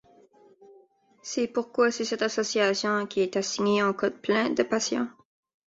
[1.21, 5.09] C'est pourquoi c'est cette association qui est assignée en cas de plaintes de patients.